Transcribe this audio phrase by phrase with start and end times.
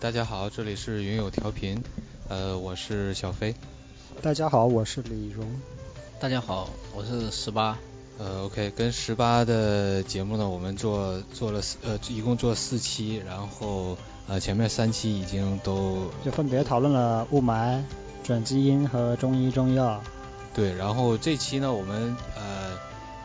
[0.00, 1.82] 呃，大家好，这里是云友调频，
[2.28, 3.54] 呃，我是小飞。
[4.22, 5.46] 大家好，我是李荣。
[6.18, 7.78] 大家好，我是十八。
[8.18, 17.82] 呃，OK，跟十八的节目呢，我们做做了四呃，一共做四期，然后呃前面三期已经都就分别讨论了雾霾、
[18.24, 20.02] 转基因和中医中药。
[20.54, 22.78] 对，然后这期呢，我们呃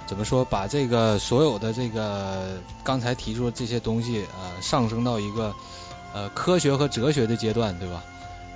[0.08, 5.54] 怎么说，把这个所有的这个刚才提出的这些东西呃上升到一个
[6.16, 8.02] 呃科学和哲学的阶段，对吧？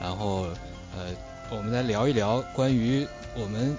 [0.02, 0.48] 然后
[0.95, 1.12] 呃
[1.52, 3.05] 我们来聊一聊关于
[3.36, 3.77] 我们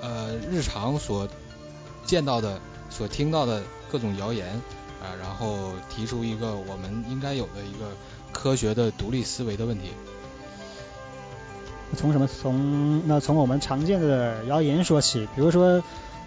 [0.00, 1.26] 呃日常所
[2.06, 4.46] 见到的、所听到的各种谣言
[5.02, 7.90] 啊，然后提出一个我们应该有的一个
[8.30, 9.90] 科学的独立思维的问题。
[11.96, 12.28] 从什么？
[12.28, 15.82] 从那从我们常见的谣言说起，比如说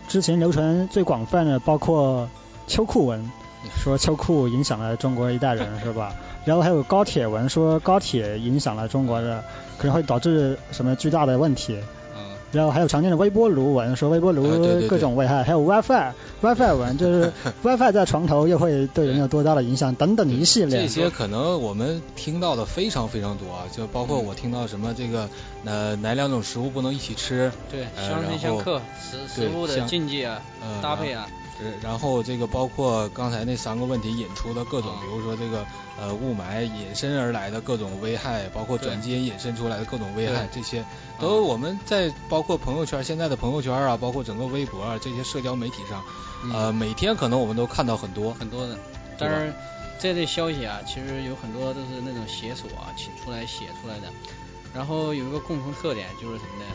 [0.07, 2.27] 之前流传最广泛的包括
[2.67, 3.31] 秋裤文，
[3.75, 6.13] 说秋裤影响了中国一代人，是吧？
[6.45, 9.43] 然后还有高铁文，说高铁影响了中国的，
[9.77, 11.77] 可能会导致什么巨大的问题。
[12.15, 14.43] 嗯然后还有常见的微波炉文，说微波炉
[14.89, 17.31] 各种危害，还有 WiFi WiFi 文，就是
[17.63, 20.81] WiFi 在床头又会对人有多大的影响等等一系列。
[20.81, 25.29] 这些可能我们听到的非常非常多啊，就包括我听到什么这个
[25.63, 30.41] 呃哪两种食物不能一起吃，对，相生相克，食食物的禁忌啊，
[30.81, 31.25] 搭配啊。
[31.81, 35.65] 然后这个包括刚才那三个问题引出的各种，比如说这个
[35.99, 40.83] 呃雾霾引申而来的各种危害，包括转基因引申出来的各种危害，这些
[41.19, 46.03] 都我们在包括朋友圈现在的朋友圈啊，包括整个微博啊这些社交媒体上，
[46.51, 48.77] 呃每天可能我们都看到很多很多的，
[49.19, 49.53] 但是
[49.99, 54.07] 这类消息啊，其实有很多都是那种写手啊请出来写出来的，
[54.73, 56.65] 然后有一个共同特点就是什么呢？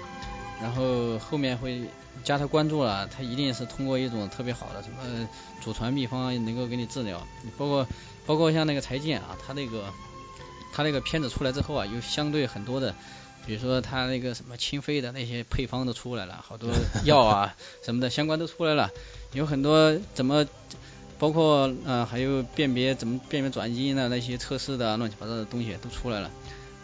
[0.60, 1.82] 然后后面会
[2.24, 5.28] 加他关注了，他一定是通过一种特别好的什么
[5.62, 7.20] 祖传秘方能够给你治疗。
[7.58, 7.86] 包括
[8.26, 9.92] 包括像那个柴健啊，他那个
[10.72, 12.94] 他那个片子出来之后啊，有相对很多的，
[13.46, 16.70] 比如说他那个什么清肺的那些配方都出来了，好多
[17.04, 18.90] 药啊什么的相关都出来了，
[19.32, 20.46] 有很多怎么
[21.18, 26.30] 包括呃还有辨别怎么辨别转基因的那些测试的乱七八糟的东西都出来了。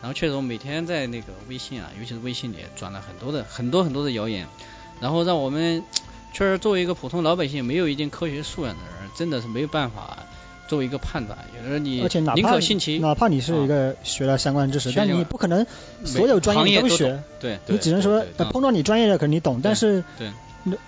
[0.02, 4.48] 然后确实，我每天在那个微信啊，尤其是微信里转了很多的很多很多的谣言，
[5.00, 5.84] 然后让我们
[6.32, 10.18] 确实作为一个普通老百姓，没有一定科学素养的人，真的是没有办法
[10.66, 11.38] 作为一个判断。
[11.56, 12.02] 有的时候你
[12.34, 15.64] 宁可信其，哪怕你是一个学了相关知识，但你不可能
[16.04, 17.22] 所有专业都学。
[17.38, 20.02] 对，你只能说碰到你专业的，可能你懂，但是。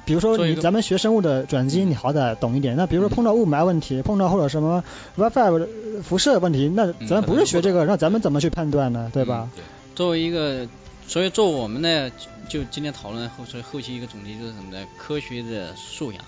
[0.05, 2.77] 比如说你咱们学生物的转基因，你好歹懂一点。
[2.77, 4.85] 那比如说碰到雾霾问题，碰到或者什么
[5.17, 5.67] WiFi
[6.03, 9.11] 辐射问题，那咱不是学这个，那咱们怎么去判断呢？
[9.13, 9.51] 对吧？
[9.97, 10.69] 作为一个，
[11.09, 12.11] 所以做我们呢，
[12.49, 14.87] 就今天讨论后，所以后期一个总结就是什么呢？
[14.97, 16.21] 科学的素养，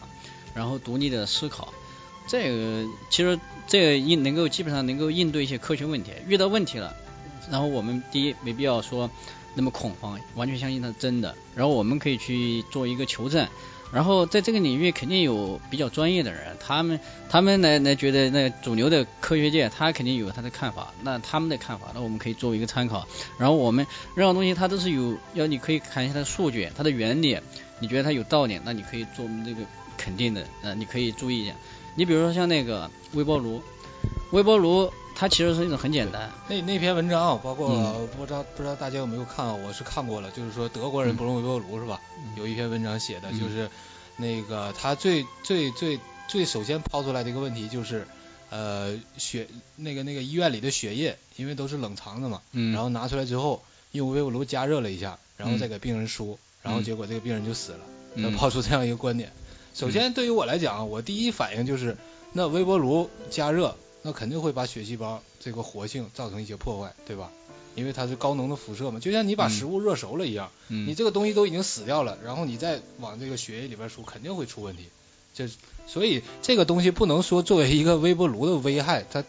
[0.53, 1.73] 然后独立的思考。
[2.27, 6.11] 这个其实这个应能够基本上能够应对一些科学问题。
[6.27, 6.95] 遇到问题了，
[7.51, 9.09] 然后我们第一没必要说。
[9.56, 11.34] 那么恐慌，完全相信它是真的。
[11.56, 13.49] 然后我们可以去做一个求证。
[13.93, 16.99] 然后在这个领域肯定有比较专业的人，他们
[17.31, 20.93] 他们来来觉得那主流的科学界他肯定有他的看法。
[21.03, 23.06] 那他们的看法，那我们可以作为一个参考。
[23.39, 27.38] 然后我们任何东西它都是有要你可以看一下它的数据、它的原理，
[27.78, 29.61] 你觉得它有道理，那你可以做我们这个
[29.97, 30.44] 肯定的。
[30.62, 31.55] 呃，你可以注意一下。
[31.94, 33.62] 你比如说像那个微波炉，
[34.31, 34.93] 微波炉。
[35.19, 36.31] 它其实是一种很简单。
[36.47, 40.31] 那那篇文章，包括不知道不知道大家有没有看，我是看过了。
[40.31, 41.99] 就是说德国人不用微波炉是吧？
[42.37, 43.71] 有一篇文章写的就是
[44.19, 45.99] 那个他最最最
[46.29, 48.06] 最首先抛出来的一个问题就是
[48.51, 53.62] 呃血那个那个医院里的血液，因为都是冷藏的嘛，然后拿出来之后
[53.93, 57.79] 用微波炉加热了一下，然后再给病人输，然后结果这个病人就死了。
[58.17, 59.33] 他抛出这样一个观点。
[59.73, 61.97] 首先对于我来讲，我第一反应就是
[62.35, 63.75] 那微波炉加热。
[64.06, 67.32] 那肯定会把血细胞这个活性造成一些破坏，对吧？
[67.75, 74.85] 因为它是高能的辐射嘛，就像你把食物热熟了一样，你这个东西都已经死掉了，然后你再往这个血液里边输，肯定会出问题。
[75.35, 75.50] 这
[75.88, 79.25] 所以这个东西不能说作为一个微波炉的危害，它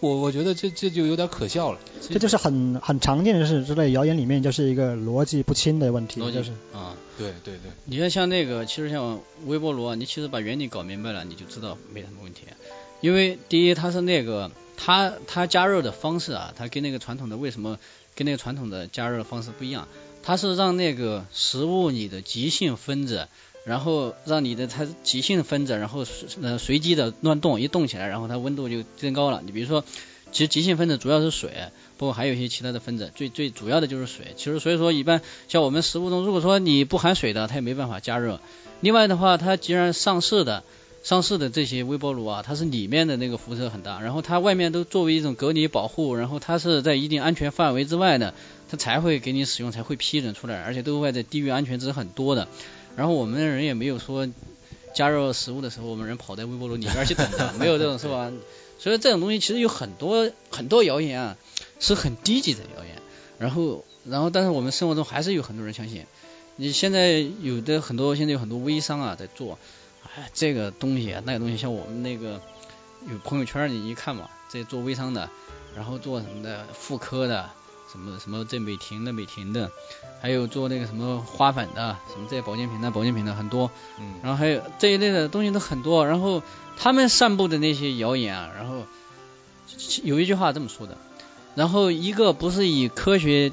[0.00, 1.78] 我我觉得这这就有点可笑了。
[2.00, 7.70] 这就是很很常见的事，之类谣言里面就是一个逻辑不清的问题，就是啊，对对对。
[7.84, 12.42] 你看像那个，其实像微波炉啊，你其实把原理搞明白了，你就知道没什么问题。
[13.04, 17.78] 因为第一，它是那个它它加热的方式啊，它跟那个传统的为什么
[18.14, 19.88] 跟那个传统的加热的方式不一样？
[20.22, 23.28] 它是让那个食物里的极性分子，
[23.66, 26.06] 然后让你的它极性分子，然后
[26.40, 29.42] 呃随机的乱动，一动起来，然后它温度就增高了。
[29.44, 29.84] 你比如说，
[30.32, 31.50] 其实极性分子主要是水，
[31.98, 34.32] 包括还有一些其他的分子，最最主要的就是水。
[34.38, 38.40] 其实所以说，一般像我们食物中，如果说你不含水的，它也没办法加热。
[38.80, 40.64] 另外的话，它既然上市的。
[41.04, 48.32] 上市的这些微波炉啊，它是里面的那个辐射很大，然后它外面都作为一种隔离保护，然后它是在一定安全范围之外的，
[48.70, 52.48] 它才会给你使用，才会批准出来，而且都会在低于安全值很多的。
[52.96, 54.26] 然后我们的人也没有说
[54.94, 58.32] 加热食物的时候，我们人跑在微波炉里边去等着，没有这种是吧？
[58.78, 61.36] 所以这种东西其实有很多很多谣言啊，
[61.80, 62.96] 是很低级的谣言。
[63.38, 66.06] 然后然后但是我们生活中还是有很多人相信。
[66.56, 69.58] 你现在有的很多现在有很多微商啊在做，
[70.16, 72.40] 哎这个东西啊那个东西，像我们那个
[73.10, 75.28] 有朋友圈你一看嘛，这做微商的，
[75.74, 77.50] 然后做什么的妇科的，
[77.90, 79.70] 什么什么这美婷的美婷的，
[80.20, 86.42] 还有做那个什么花粉的，什么这些保健品的保健品的很多，嗯，然后还有这一类的东西都很多，然后
[86.76, 88.82] 他们散布的那些谣言啊，然后
[90.02, 90.96] 有一句话这么说的，
[91.54, 93.52] 然后一个不是以科学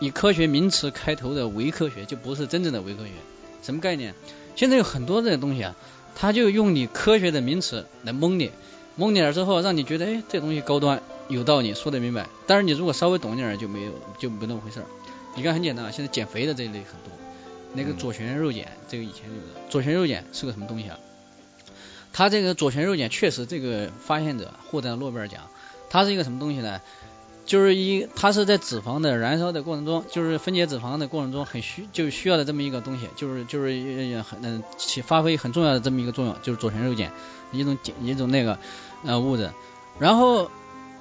[0.00, 3.12] 以科学名词开头的伪科学，就不是真正的伪科学。
[3.62, 4.14] 什么概念？
[4.54, 5.74] 现在有很多这些东西啊，
[6.14, 8.50] 他就用你科学的名词来蒙你，
[8.96, 12.28] 蒙你了之后，让你觉得哎这东西高端有道理，说得明白。
[12.46, 14.86] 但是你如果稍微懂点儿，就没有就没那么回事儿。
[15.34, 17.12] 你看很简单啊，现在减肥的这一类很多，
[17.72, 20.98] 那个左旋肉碱，这个以前有的左旋肉碱是个什么东西啊？
[22.12, 25.44] 它这个左旋肉碱确实这个发现者获得了诺贝尔奖，
[25.88, 26.82] 它是一个什么东西呢？
[27.44, 37.12] 就是一，它是在脂肪的燃烧的过程中，就是分解脂肪的过程中很需就需要的这么一个东西，就是就是很嗯起发挥很重要的这么一个作用，就是左旋肉碱
[37.50, 38.58] 一种碱一种那个
[39.04, 39.50] 呃物质。
[39.98, 40.50] 然后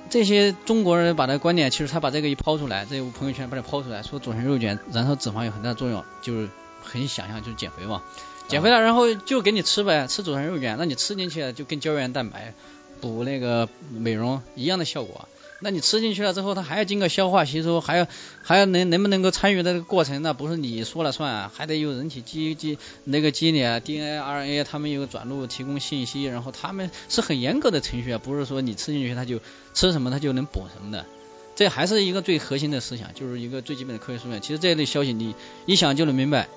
[0.10, 6.50] 这些中国人把这观点，其实他把这个一抛出来，这朋友圈把它抛出来，说左旋肉碱燃烧脂肪有很大的作用，就是
[6.84, 8.02] 很想象就是减肥嘛，
[8.48, 12.54] 减肥了然后就给你吃呗，吃左旋肉碱，那你吃进去就跟胶原蛋白
[13.00, 15.28] 补那个美容一样的效果。
[15.64, 18.08] 那你吃进去了之后，它还要经过消化吸收，还要
[18.42, 20.22] 还要能能不能够参与这个过程？
[20.24, 29.40] 那不是你说了算，还得有人体基基那个基因啊，DNA、RNA，他们有个转录提供信息，然后他们是很严格的程序啊，不是说你吃进去它就
[29.76, 31.06] 吃什么它就能补什么的。
[31.54, 34.42] 这还是一个最核心的思想，就是一个最基本的科学素养。
[34.42, 35.36] 其实这类消息你
[35.68, 36.48] 一想就能明白。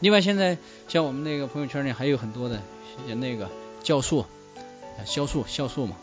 [0.00, 2.60] 另外，现在像我们那个朋友圈里还有很多的
[3.16, 3.48] 那个
[3.82, 4.26] 酵素、
[5.06, 5.96] 酵素、酵素嘛。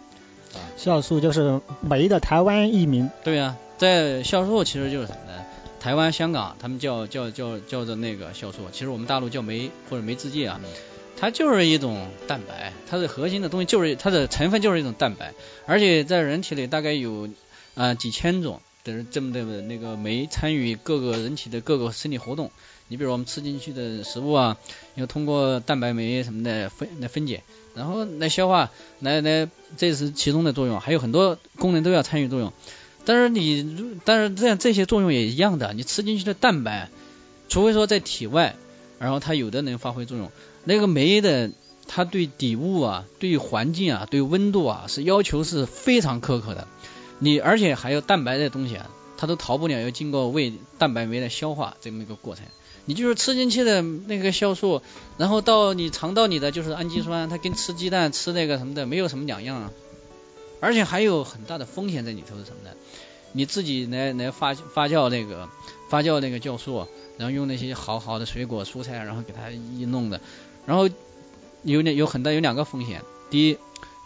[0.77, 3.09] 酵素就是酶的台湾译名。
[3.23, 5.45] 对呀、在酵素其实就是什么呢？
[5.79, 10.59] 台湾、香港他们叫叫叫叫做那个酵素，其实我们大陆叫酶或者酶制剂啊，
[11.15, 15.33] 它就是一种蛋白，它的核心的东西就是它的成分就是一种蛋白，
[15.65, 17.29] 而且在人体里大概有
[17.75, 22.51] 啊、几千种的这么的那个酶参与各个人体的各个生理活动。
[22.89, 24.57] 你比如我们吃进去的食物啊，
[24.95, 27.43] 要通过蛋白酶什么的分来分解，
[27.75, 32.53] 然后来消化，来来，这是其中的作用，还有很多功能都要参与作用。
[33.05, 36.89] 但是你，但是这样这些作用也一样的，你吃进去的蛋白，
[37.49, 38.55] 除非说在体外，
[38.99, 40.31] 然后它有的能发挥作用。
[40.65, 41.51] 那个酶的，
[41.87, 46.67] 它对底物啊、对环境啊、对温度啊是要求是非常苛刻的。
[47.19, 52.45] 你而且还有蛋白的东西啊，它都逃不了要经过胃蛋白酶的消化这么一个过程。
[52.85, 54.81] 你就是吃进去的那个酵素，
[55.17, 59.71] 然后到你肠道里的就是氨基酸，它跟吃鸡蛋吃那个什么的没有什么两样啊。
[60.61, 62.75] 而且还有很大的风险在里头是什么呢？
[63.33, 65.49] 你自己来来发发酵那个
[65.89, 70.21] 发酵那个酵素，然后用那些好好的水果蔬菜，然后给它一弄的，
[70.65, 70.89] 然后
[71.63, 73.57] 有点有很大有两个风险，第一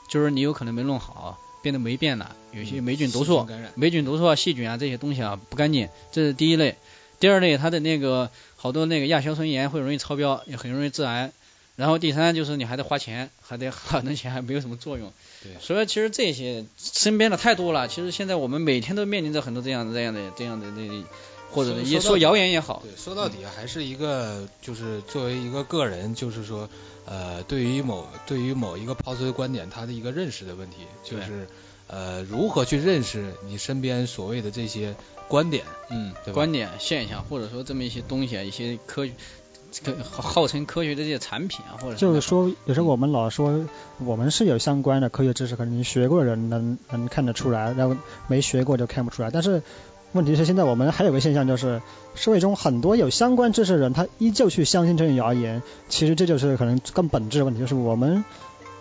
[0.10, 3.48] 就是你有可能没弄好，变得霉变了，有些霉菌毒素。
[3.76, 6.76] 霉菌毒素啊、细菌啊这些东西啊不干净，这是第一类。
[7.20, 11.32] 第二类，它的那个好多那个亚硝酸盐会容易超标，也很容易致癌。
[11.78, 15.14] 然后第三就是你还得花钱，还得 花那钱还没有什么作用。
[15.44, 17.88] 对所以其实这些身边的太多了。
[17.88, 21.04] 其实现在我们每天都面临着很多这样的、这样的、这样的那，
[21.52, 26.70] 或者说也说谣言也好，对，说到底还是一个，就是作为一个个人，就是说，
[27.06, 31.48] 呃，对于某对于某一个抛出的观点，他的一个认识的问题，就是
[31.88, 34.96] 呃，如何去认识你身边所谓的这些
[35.28, 39.12] 观点，嗯对观点、现象，或者说这么一些东西啊，一些科学
[39.72, 43.66] 这个号号称科学的这些产品啊，或者就是说，有时候我们老说
[44.00, 47.96] 我们是有相关的科学知识，可能你学过的人能能看得出来，然后
[48.28, 49.32] 没学过就看不出来。
[49.32, 49.62] 但是
[50.14, 51.82] 问题是，现在我们还有个现象，就是
[52.16, 55.62] 社会中很多有相关知识的人，他依旧去相信这种谣言。
[55.90, 58.26] 其实这就是可能更本质的问题，就是我们，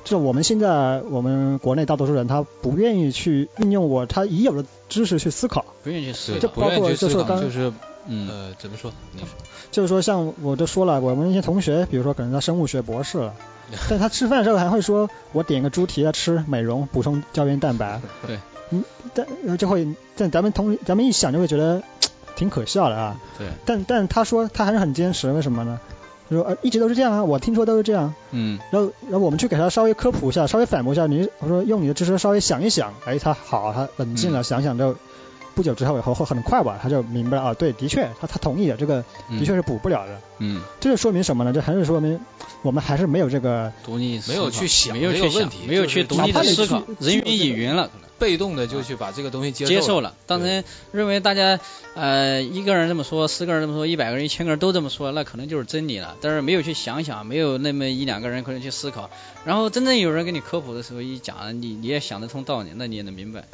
[0.04, 5.64] 就是我们现在我们国内大多数人他不愿意去运用我他已有的知识去思考。
[5.84, 6.38] 不愿意去思，考。
[6.40, 7.72] 就包括就是就是
[8.06, 8.90] 嗯，呃，怎么说？
[9.12, 9.28] 你说，
[9.70, 13.34] 就是说，像我都说了，我们一些同学，比如说可能他生物学博士了，
[13.90, 18.00] 但他吃饭的时候还会说，我点个猪蹄来吃，美容补充胶原蛋白。
[18.26, 18.38] 对，
[18.70, 18.84] 嗯，
[19.14, 19.86] 但然后就会，
[20.16, 21.82] 但咱们同咱们一想就会觉得
[22.36, 23.20] 挺可笑的啊。
[23.38, 25.80] 对，但但他说他还是很坚持，为什么呢？
[26.30, 28.14] 说呃一直都是这样啊，我听说都是这样。
[28.30, 34.94] 嗯然后然后我们去给他稍微科普一下，稍微反驳一下，你我说用你的知识稍微想一想，哎，他好，他冷静了，想想之后，
[35.60, 40.18] 不久之后以后会很快吧，他就明白了啊，对，的确，他他同意了，这个的确是补不了的。
[40.38, 41.52] 嗯，这就说明什么呢？
[41.52, 42.18] 这还是说明
[42.62, 48.08] 我们还是没有这个独立思没有去想没有去想这个问题没有去独立的思考，人云亦云了可能。
[48.18, 50.62] 被动的就去把这个东西接接受了了，当然
[50.92, 51.58] 认为大家
[51.94, 56.16] 呃一个人这么说，十个人这么说，一百个人、一千个人都这么说，那可能就是真理了。
[56.20, 59.08] 但是没有去想想，没有那么一两个人可能去思考，
[59.46, 63.44] 然后真正有人给你科普的时候一讲，你你也想得通道理，那你也能明白。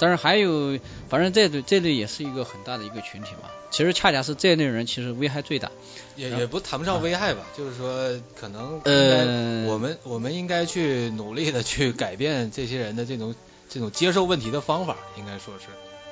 [0.00, 0.78] 当然还有，
[1.10, 3.50] 反正这类这类也是一个很大的一个群体嘛。
[3.70, 5.70] 其实恰恰是这类人其实危害最大。
[6.16, 13.34] 也也不谈不上危害吧，就是说可能呃，我们我们应该去努力的去改变这些人的这种
[13.68, 15.66] 这种接受问题的方法，应该说是，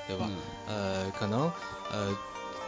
[0.07, 0.29] 对吧？
[0.67, 1.51] 嗯呃，可能
[1.91, 2.15] 呃，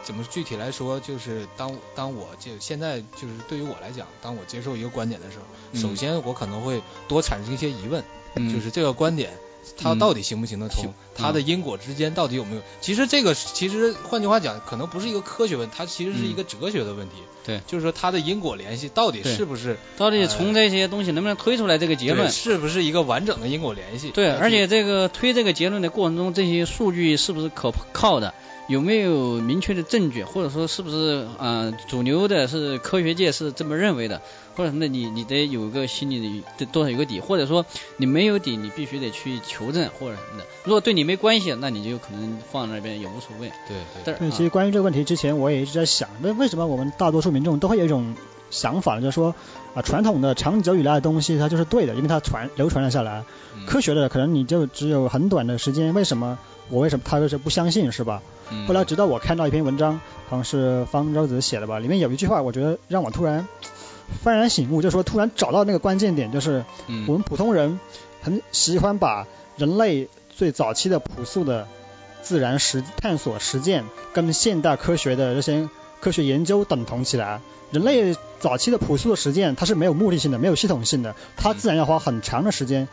[0.02, 8.02] 怎么具体来说，就是当当我就现在就是对于我来讲，当我接受一个观点的时候，嗯首先我可能会多产生一些疑问，
[8.34, 9.30] 嗯就是这个观点。
[9.76, 10.94] 它嗯到底行不行得通嗯？
[11.14, 12.62] 它的因果之间到底有没有？
[12.80, 17.16] 其实这个其实换句话讲，可能不是一个科学问题，它其实是一个哲学的问题。
[17.44, 22.30] 对就是说它的因果联系到底是不是到底从这些东西能不能推出来这个结论对？
[22.30, 24.10] 是不是一个完整的因果联系？
[24.10, 28.32] 对，而且这个推这个结论的过程中，这些数据是不是可靠的？
[28.68, 34.22] 有没有明确的证据，或者说是不是呃主流的是科学界是这么认为的，
[34.56, 37.66] 或者什么的，你你得有个心里的得多少有个底，或者说
[37.96, 40.46] 你没有底，你必须得去求证或者什么的。
[40.64, 43.50] 如果对你没关系，那你就可能放那边也无所谓。
[43.66, 48.14] 对对对，但是其实关于这个问题之前，我也一直在想，那为什么我们大多数民众都会有一种
[48.50, 49.34] 想法，就是说
[49.74, 53.24] 啊，传统的长久以来的东西它就是对的，因为它传流传了下来。
[53.56, 56.38] 嗯科学的可能你就只有很短的时间，为什么
[56.68, 58.22] 我为什么他就是不相信是吧？
[58.50, 63.46] 嗯后来直到我看到一篇文章，好像是方舟子写的吧，里面有一句话，我觉得让我突然
[64.24, 67.78] 幡然醒悟，就是说突然找到那个关键点，就是嗯我们普通人
[68.22, 69.26] 很喜欢把
[69.56, 71.68] 人类最早期的朴素的
[72.22, 75.68] 自然实探索实践跟现代科学的这些
[76.02, 77.40] 科学研究等同起来。
[77.70, 82.86] 人类早期的朴素的实践，它是没有目的性的，没有系统性的，它自然要花很长的时间，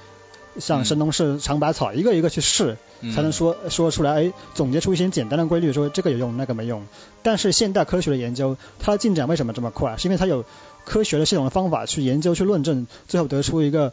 [0.58, 6.86] 像神农氏尝百草，一个一个去试，嗯才能说说出来，哎，总结出一些简单的规律，说这个有用，那个没用。
[7.24, 9.98] 但是现代科学的研究，它的进展为什么这么快？
[9.98, 10.46] 是因为它有
[10.86, 13.92] 科学的系统的方法去研究、去论证，最后得出一个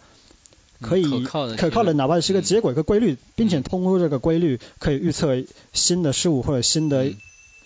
[0.80, 5.42] 可以嗯可靠的可靠的，哪怕是一个结果、一个规律，并且通过这个规律可以预测
[5.73, 7.16] 新的事物或者新的、嗯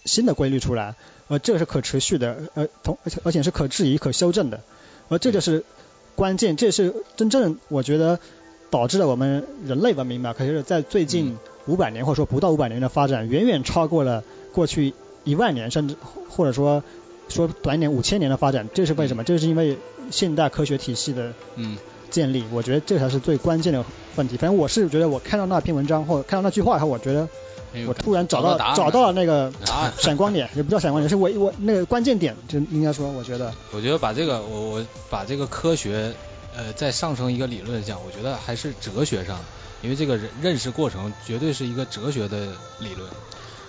[0.05, 0.95] 新的规律出来，
[1.29, 4.61] 呃这个是可持续的，而同而且而且是可质疑、可修正的，
[5.09, 5.65] 而这就是
[6.17, 8.19] 关键，这是真正我觉得
[8.71, 15.97] 导致了我们人类文明吧，可是在最近五百年或者说不到五百年的发展，远远超过了过去一万年，甚至
[16.29, 16.83] 或者说
[17.29, 18.69] 说短一点五千年的发展。
[18.73, 19.25] 这是为什么？
[19.25, 19.77] 这是因为
[20.11, 21.77] 现代科学体系的嗯
[22.11, 23.85] 建立，我觉得这才是最关键的
[24.17, 24.37] 问题。
[24.37, 27.29] 反正我是觉得，我看到那篇文章或者看到那句话以后，我觉得
[27.87, 29.53] 我突然找到找到了那个
[29.97, 36.13] 闪光点，也不叫闪光点，是我我那个关键点，就应该说，我觉得我觉得把这个我我把这个科学
[36.57, 39.39] 呃再上升一个理论讲，我觉得还是哲学上，
[39.83, 42.49] 因为这个认认识过程绝对是一个哲学的
[42.81, 43.09] 理论。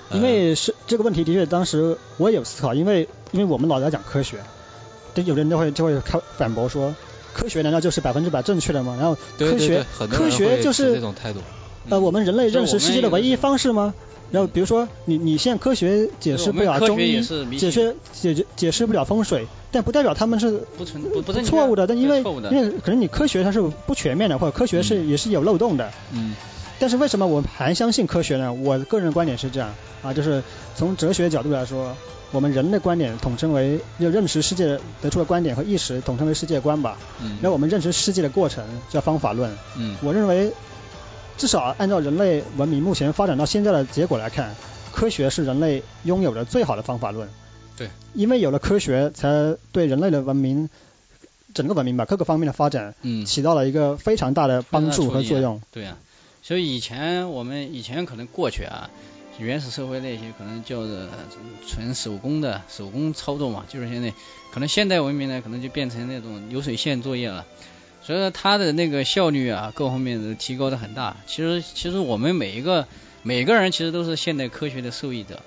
[0.09, 4.39] 呃因为是这个问题的确，当时我也有思考，因为因为我们老在讲科学，
[5.13, 6.93] 对有的人就会就会开反驳说，
[7.33, 8.97] 科学难道就是百分之百正确的吗？
[8.99, 11.39] 然后科学对对对科学就是这种态度。
[11.89, 13.93] 呃我们人类认识世界的唯一方式吗？
[14.29, 17.21] 然后比如说你你现在科学解释不了中医，
[17.57, 25.91] 解释解决解释不了风水，但不代表他们是不存不不错误的，但因为因为可能你科学它是不全面的，或者科学是、也是有漏洞的。
[26.13, 26.35] 嗯
[26.79, 28.53] 但是为什么我还相信科学呢？
[28.53, 30.41] 我个人观点是这样啊，就是
[30.75, 31.95] 从哲学角度来说，
[32.31, 36.97] 我们人的观点统称为就认识世界得出的观点和意识统称为世界观吧。
[37.21, 39.55] 嗯那我们认识世界的过程叫方法论。
[39.77, 40.53] 嗯我认为，
[41.37, 44.55] 至少按照人类文明目前发展到现在的结果来看，
[44.93, 47.27] 科学是人类拥有的最好的方法论。
[47.77, 50.69] 对，因为有了科学，才对人类的文明
[51.53, 55.61] 整个文明吧各个方面的发展嗯起到了一个非常大的帮助和作用。
[55.71, 55.97] 对呀、
[56.41, 58.89] 所以以前我们以前可能过去啊，
[59.37, 61.07] 原始社会那些可能叫做
[61.67, 64.13] 纯手工的手工操作嘛，就是现在
[64.53, 67.45] 可能现代文明呢，可能就变成那种流水线作业了。
[68.03, 71.17] 所以说它的那个效率啊，各方面都提高的很大。
[71.27, 72.87] 其实其实我们每一个
[73.23, 75.39] 每个人其实都是现代科学的受益者，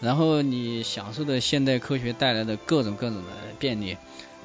[0.00, 3.22] 然后你享受的现代科学带来的各种各种的
[3.58, 3.96] 便利，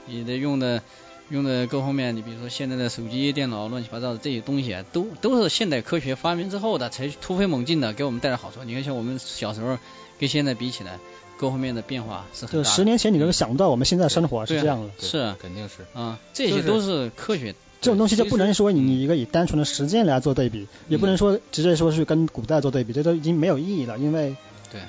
[0.05, 0.81] 你的用的
[1.29, 8.63] 用的各方面，你比如说现在的手机、电脑、乱七八糟的这些东西啊，都都是现代科学发明之后的，才突飞猛进的给我们带来好处。
[8.63, 9.77] 你看，像我们小时候
[10.19, 10.99] 跟现在比起来，
[11.37, 12.75] 各方面的变化是很就大的。
[12.75, 14.89] 十年前你都想不到我们现在生活是这样的。
[14.99, 15.85] 是啊肯定是。
[15.97, 17.55] 啊，这些都是科学。
[17.81, 24.37] 这种东西就不能说你一个以单纯的时间来做对比，也不能说直接说是跟古代做对比，这都已经没有意义了，因为
[24.71, 24.79] 对，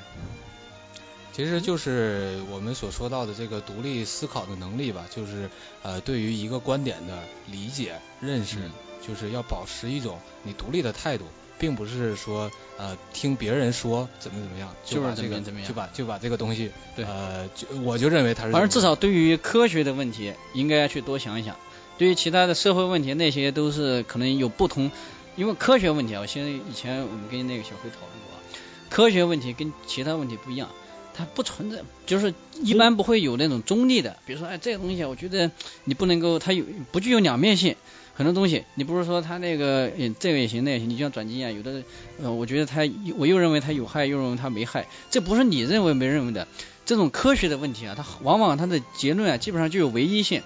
[1.35, 5.51] 其实就是我们所说到的这个独立思考的能力吧，就是
[5.83, 7.19] 呃对于一个观点的
[7.51, 8.71] 理解认识，嗯
[9.07, 11.25] 就是要保持一种你独立的态度，
[11.59, 21.57] 并不是说呃听别人说怎么怎么样，就是把这个怎么样就把就把这个东西对呃就我就认为它是反正至少对于科学的问题，应该去多想一想。
[21.99, 24.91] 对于其他的社会问题，那些都是可能有不同，
[25.37, 28.41] 因为科学问题啊，我现在以前我们跟那个小辉讨论过啊，
[28.89, 30.71] 科学问题跟其他问题不一样，
[31.15, 35.51] 它不存在，就是一般不会有那种中立的，比如说哎这个东西，我觉得
[35.85, 37.77] 你不能够，它有不具有两面性。
[38.17, 41.83] 很多东西，你不是说它那个，嗯，这个也行，那也行，你就像转基因啊，有的，
[42.23, 46.47] 呃，我觉得它，我又认为它有害，又认为它没害，这不是你认为没认为的，
[46.87, 50.43] 这种科学的问题啊，它往往它的结论啊，基本上就有唯一性，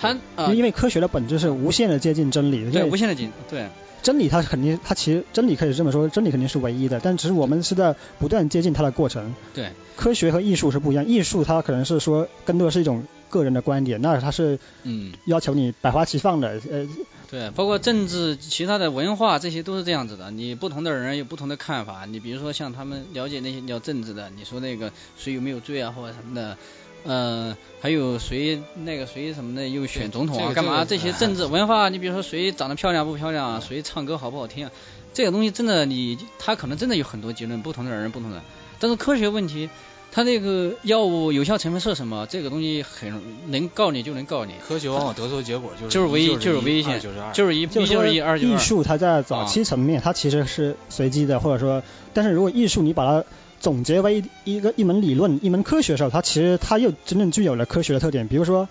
[0.00, 3.68] 它啊，因为科学的本质是无限的接近真理的，对无限的近，对
[4.02, 9.34] 真理它肯定它其实真理可以这么说，真理肯定是唯一的，但只是我们是在不断接近它的过程。
[9.52, 16.88] 对科学和艺术是不一样，艺术它可能是说更多的是一种个人的观点，那它是嗯要求你百花齐放的，呃，
[17.30, 20.30] 对，包括政治、其他的文化，这些都是这样子的。
[20.30, 22.06] 你不同的人有不同的看法。
[22.06, 26.56] 你比如说像他们了解那些聊政治的，你说那个谁有没有罪啊，或者什么的，
[27.04, 30.84] 呃，还有谁那个谁什么的又选总统啊，干嘛？
[30.84, 34.72] 这个这些政治文化，你比如说谁长得漂亮不漂亮啊，谁唱歌好不好听啊，
[35.14, 38.42] 这个东西真的你他可能真的有很多结论，不同的人不同的。
[38.78, 39.68] 但是科学问题，
[40.12, 48.58] 它那个药物有效成分是什么，这个东西很能告你就能告你，科学往往得出的结果就是就是唯一就就是唯一性就是二就是一就是说一就是一，二就是艺二。
[48.58, 53.24] 术它在早期层面它其实是随机的，或者说，但是如果艺术你把它
[53.60, 58.26] 总结为一一个一门理论、一门科学的时候，它其实它又真正具有了科学的特点。
[58.26, 58.68] 比如说，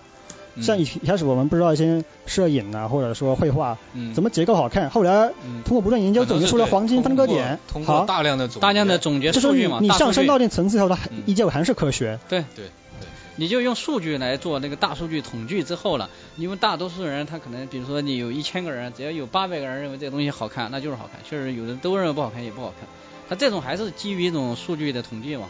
[0.60, 7.58] 像一一开始我们不知道一些摄影啊，或者说绘画嗯怎么结构好看，后来嗯通过不断研究总结出了黄金分割点。
[7.68, 12.18] 通过好，大量的总大量的结总结就说你数据嘛，你上升到一定层次后，它嗯依旧还是科学。
[12.28, 21.20] 对对对你就用数据来做那个大数据统计之后了，因为大多数人他可能，比如说你有一千个人，只要有八百个人认为这个东西好看，那就是好看。
[21.26, 22.86] 确实有的都认为不好看，也不好看。
[23.30, 25.48] 他这种还是基于一种数据的统计嘛。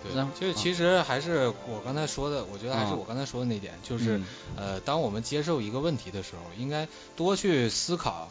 [0.00, 2.94] 对，就是其实还是我刚才说的，我觉得还是啊。
[2.94, 4.26] 我刚才说的那点，就是嗯。
[4.56, 8.30] 呃，当我们接受一个问题的时候，应该多去思考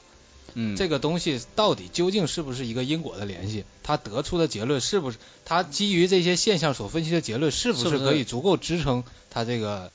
[0.54, 9.92] 嗯，这个东西到底究竟是不是一个因果的联系，它得出的结论是不是，它基于这些现象所分析的结论是不是可以足够支撑它这个，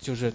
[0.00, 0.32] 就是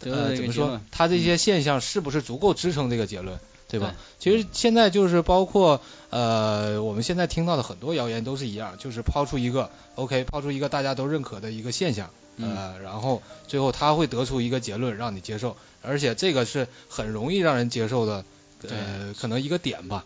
[0.00, 3.38] 呃怎么说这个结论，它这些现象是不是足够支撑这个结论，
[3.78, 3.94] 对吧？
[4.18, 18.24] 其实现在就是包括呃我们现在听到的很多谣言都是一样，就是抛出一个 OK，抛出一个大家都认可的一个现象，嗯呃，然后最后他会得出一个结论让你接受，而且这个是很容易让人接受的，
[18.70, 20.04] 呃，可能一个点吧。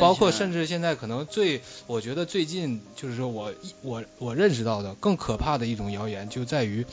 [0.00, 6.86] 包括甚至现在可能最，我觉得最近就是说我我我认识到的更可怕的一种谣言就在于，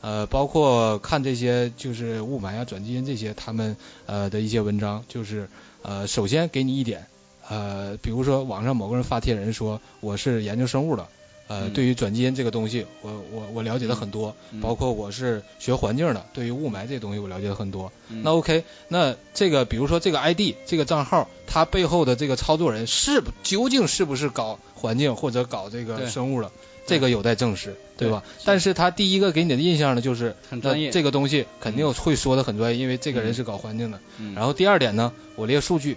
[0.00, 5.48] 呃，包括看这些就是雾霾啊、转基因这些他们呃的一些文章，就是
[5.82, 7.06] 呃首先给你一点，
[7.48, 11.06] 呃，比如说网上某个人发帖人说我是研究生物的。
[11.48, 11.72] 呃，嗯。
[11.72, 14.60] 对于转基因这个东西，我我我了解的很多，嗯。
[14.60, 17.90] 包括我是学环境的，对于雾霾这东西我了解的很多。
[18.08, 18.22] 嗯。
[18.22, 26.50] 那 OK，那这个比如说这个 ID 这个账号，它背后的这个操作人是不究竟是不是搞环境或者搞这个生物的，
[26.86, 28.22] 这个有待证实，对吧？
[28.38, 28.44] 是。
[28.44, 33.34] 但是他第一个给你的印象呢，就是很专业这个东西肯定会说的很专业，因为这个人嗯。
[33.34, 34.00] 是搞环境的。
[34.18, 34.34] 嗯。
[34.34, 35.96] 然后第二点呢，我列数据，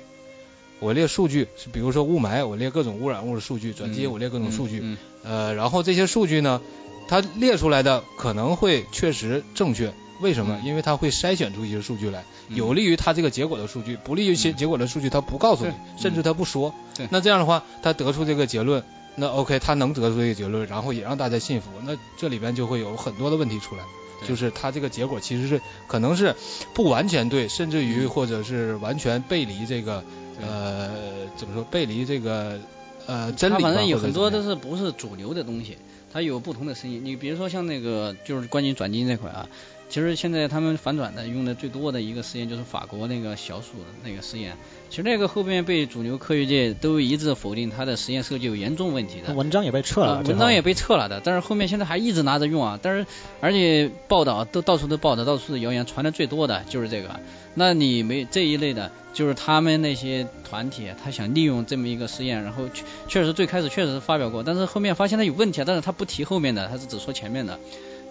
[0.82, 6.60] 我列数据是比如说雾霾，我列各种污染物的数据，转基因嗯我列各种数据，嗯呃，然后这些数据呢，
[7.08, 9.94] 它列出来的可能会确实正确。
[10.22, 10.60] 为什么？
[10.62, 10.68] 嗯。
[10.68, 12.58] 因为它会筛选出一些数据来，嗯。
[12.58, 16.74] 有利于它这个结果的数据，不利于其嗯结果的数据，它不告诉你对，甚至它不说。
[16.96, 17.08] 对。
[17.12, 18.84] 那这样的话，他得出这个结论，
[19.16, 23.84] 那 OK，他能得出这个结论，然后也让大家信服，那这里边就会有很多的问题出来。
[24.28, 26.36] 就是它这个结果其实是可能是
[26.76, 28.10] 不完全对，甚至于嗯。
[28.10, 30.08] 或者是完全背离这个对
[30.42, 30.90] 呃
[31.38, 32.60] 怎么说背离这个
[33.08, 33.60] 呃真理吧。
[33.62, 35.78] 它反正有很多都是不是主流的东西，
[36.12, 37.02] 它有不同的声音。
[37.04, 39.48] 你比如说像那个就是关于转基因这块啊，
[39.92, 44.56] 其实现在他们反转的用的最多的一个实验就是法国那个小鼠的那个实验，
[44.90, 49.34] 其实那个后面被主流科学界都一致否定它的实验设计有严重问题的。
[49.34, 53.06] 文章也被撤了，文章也被撤了的，但是后面现在还一直拿着用啊，但是
[53.42, 57.20] 而且报道都到处都报道，到处的谣言传的最多的就是这个。
[57.54, 67.60] 那你没这一类的，就是他们那些团体，他想利用这么一个实验，然后确确实最开始确实是发表过，但是后面发现它有问题，但是他不提后面的，他是只说前面的。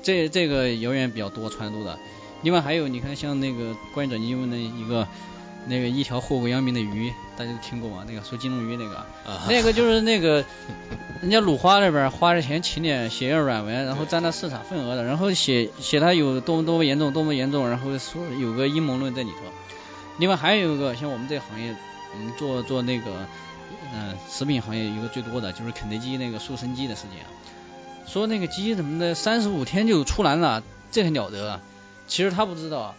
[0.03, 1.99] 这这个谣言比较多，传多的。
[2.43, 5.07] 另外还有，你看像那个关于转基因的一个
[5.67, 8.05] 那个一条祸国殃民的鱼，大家都听过吗？
[8.09, 9.05] 那个说金龙鱼那个，
[9.47, 10.43] 那个就是那个
[11.21, 19.37] 人家鲁花那边花着钱请点血液软文，然后占了市场份额的，然后写写它有多么多么严重，多么严重，然后说有个阴谋论在里头。
[20.19, 21.77] 另外还有一个像我们这个行业，
[22.15, 23.27] 我们做做那个
[23.95, 27.21] 嗯食品行业一个最多的就是肯德基那个塑身鸡的事情。
[28.07, 31.61] 说那个鸡怎么的，三十五天就出栏了，这很了得。
[32.09, 32.95] 其实他不知道，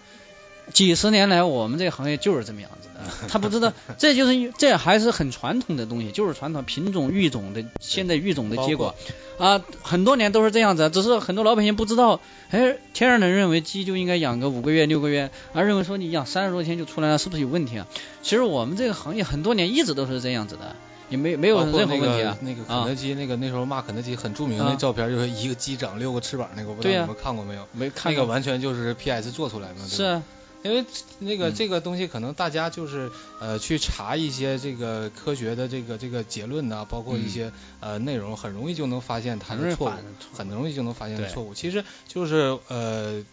[0.74, 2.92] 几十年来我们这个行业就是这么样子的。
[3.28, 8.96] 他不知道，这就是这还是很传统的东西，就是传统品种育种的，现在育种的结果
[9.40, 10.90] 啊，很多年都是这样子。
[10.92, 17.88] 只是很多老百姓不知道，哎，天然的认为鸡就应该养个五个月、六个月，而认为说你养三十多天就出来了，是不是有问题啊？
[18.22, 20.76] 其实我们这个行业很多年一直都是这样子的。
[21.12, 22.36] 也没没有任何问题啊。
[22.42, 27.68] 那个肯德基那个那时候骂肯德基很著名的照片，就是一个鸡长六个翅膀那个，我不知道你们看过没有？
[27.74, 28.12] 没看。
[28.12, 29.88] 那个完全就是 PS 做出来的。
[29.88, 30.24] 是啊。
[30.64, 30.86] 因为
[31.18, 41.56] 那个这个东西可能大家就是呃去查一些这个科学的这个这个结论呐，包括一些呃内容，很容易就能发现它的错误，很容易就能发现错误。
[41.56, 43.24] 其实就是呃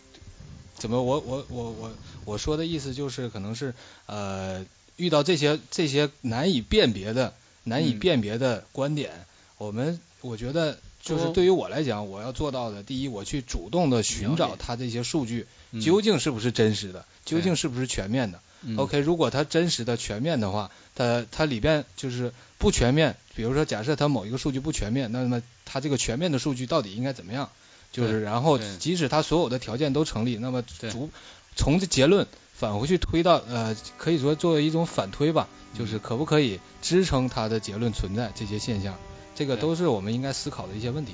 [0.75, 1.93] 怎么我我我我
[2.25, 3.75] 我说的意思就是可能是
[4.07, 4.65] 呃
[4.97, 7.35] 遇到这些这些难以辨别的。
[7.69, 9.13] 难以辨别的观点，
[9.57, 15.47] 我们我觉得就是对于我来讲，我要做到的，第一，我去主动的寻找它这些数据
[15.81, 18.41] 究竟是不是真实的，究竟是不是全面的。
[18.77, 27.51] OK，如果它真实的全面的话，它它里边就是不全面，比如说假设它某一个数据不全面，那么它这个全面的数据到底应该怎么样？
[27.93, 31.09] 就是然后即使它所有的条件都成立，那么逐
[31.55, 32.27] 从这结论
[32.59, 35.49] 返回去推到呃，可以说作为一种反推吧。
[35.75, 38.97] 就是可不可以支撑他的结论存在这些现象，
[39.35, 41.13] 这个都是我们应该思考的一些问题。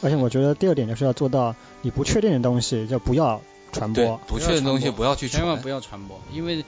[0.00, 6.64] 而且我觉得第二点就是要做到你不确定的东西就不要传播，不确定的东西不要去千万不要传播，因为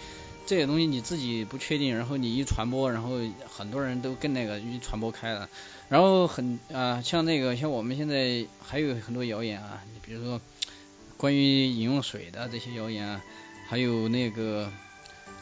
[0.47, 3.11] 这些东西你自己不确定，然后你一传播，然后
[3.49, 5.49] 很多人都跟那个一传播开了，
[5.89, 10.41] 然后很啊像那个像我们现在还有很多谣言啊，你比如说
[11.17, 13.23] 关于饮用水的这些谣言啊，
[13.73, 14.71] 还有那个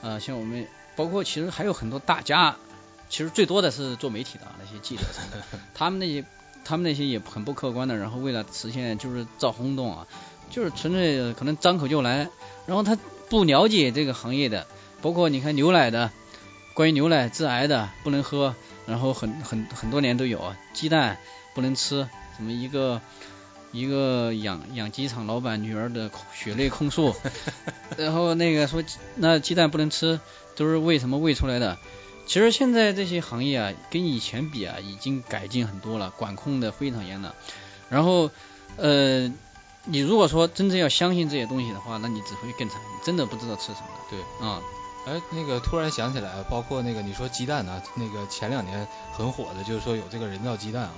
[0.02, 0.64] 啊像我们。
[0.96, 2.56] 包括其实还有很多大家，
[3.08, 6.22] 其实最多的是做媒体的那些记者什么的， 他们那些
[6.62, 10.06] 他们那些也很不客观的，然后为了实现就是造轰动啊，
[10.50, 12.28] 就是纯粹可能张口就来，
[12.66, 12.98] 然后他
[13.30, 14.66] 不了解这个行业的，
[15.00, 16.10] 包括你看牛奶的，
[16.74, 18.54] 关于牛奶致癌的不能喝，
[18.86, 21.16] 然后很很很多年都有，鸡蛋
[21.54, 23.00] 不能吃，什么一个。
[23.72, 27.14] 一个养养鸡场老板女儿的血泪控诉，
[27.96, 28.82] 然后那个说
[29.14, 30.18] 那鸡蛋不能吃，
[30.56, 31.78] 都是喂什么喂出来的？
[32.26, 37.34] 其实现在这些行业啊，跟以前比啊，已经改进很多了，管控的非常严了。
[37.88, 38.30] 然后
[38.76, 39.32] 呃，
[39.84, 43.88] 你如果说真正要相信这些东西的话，那你只会更惨，真的不知道吃什么。
[44.08, 44.60] 对，啊，
[45.06, 50.92] 哎，那个突然想起来，包括那个你说鸡蛋呢，那个前两年很火的，就是说有这个人造鸡蛋啊。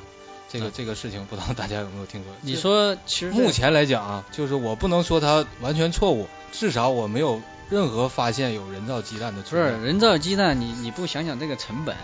[0.53, 2.33] 这个这个事情不知道大家有没有听说？
[2.43, 9.41] 你说，其实目前来讲啊，就是我不能说它完全错误，至少我没有任何发现有人造鸡蛋的。
[9.41, 11.97] 不是人造鸡蛋，你你不想想这个成本，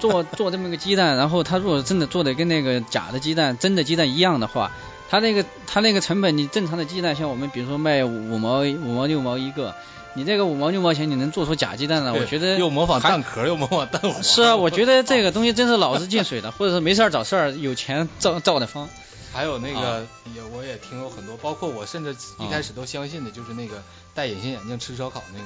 [0.00, 4.72] 做做这么个鸡蛋，然后它如果真的做的跟那个假的鸡蛋、真的鸡蛋一样的话，
[5.10, 9.74] 它那个它那个成本，你正常的鸡蛋，像我们比如说卖五毛五毛六毛一个。
[10.14, 12.12] 你这个五毛六毛钱，你能做出假鸡蛋来？
[12.12, 14.22] 我觉得又模仿蛋壳， 又模仿蛋黄。
[14.22, 18.88] 是啊，我觉得这个东西真是脑子进水的， 或者是没事儿找事儿，有钱造造的方。
[19.32, 23.82] 还有那个也我也听过很多，包括我甚至一开始都相信的，就是那个
[24.14, 25.38] 戴隐形眼镜吃烧烤那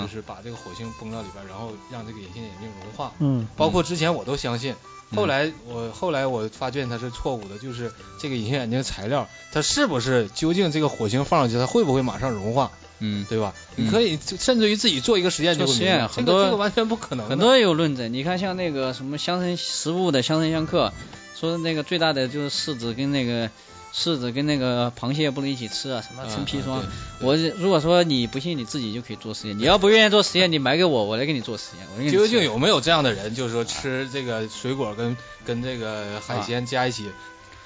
[0.00, 3.12] 个，就是把这个火星崩到里边，然后让这个隐形眼镜融化。
[3.18, 3.48] 嗯。
[3.56, 4.76] 包括之前我都相信，
[5.16, 12.70] 后来我后来我发现它是错误的，就是这个隐形眼镜材料，它是不是究竟这个火星放上去，它会不会马上融化？
[13.04, 13.52] 嗯，对吧？
[13.76, 17.28] 你可以甚至于自己做一个实验，做实验很多这个完全不可能。
[17.28, 20.92] 很多有论证，你看像那个什么相生食物的相生相克，
[21.38, 23.50] 说那个最大的就是柿子跟那个
[23.92, 26.82] 柿子跟那个螃蟹不能一起吃啊，什么陈皮霜。
[27.20, 29.58] 我如果说你不信，你自己就可以做实验。
[29.58, 31.64] 你要不愿意做实验，你买给我，我来给你做实
[32.00, 32.10] 验。
[32.10, 37.04] 究竟有没有这样的人，就是说吃这个水果跟跟这个海鲜加一起，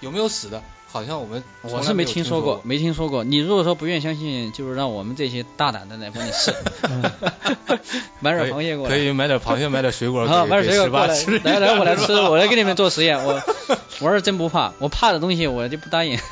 [0.00, 0.62] 有没有死的？
[0.90, 3.22] 好像我们我是没听说过，没听说过。
[3.22, 6.54] 你如果说不愿意相信，就是让我们这些大胆的来帮你试，
[8.20, 13.22] 买点螃蟹过来，可以买点螃蟹，买点水果，啊，买点水果过来，来来，我来吃，我来给你们做实验。
[13.22, 13.40] 我
[14.00, 16.18] 我是真不怕，我怕的东西我就不答应。